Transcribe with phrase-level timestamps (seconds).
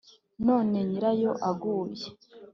[0.47, 2.07] none nyirayo aguye